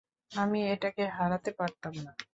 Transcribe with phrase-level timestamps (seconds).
[0.31, 2.11] আমি এটাকে হারাতে পারতাম না।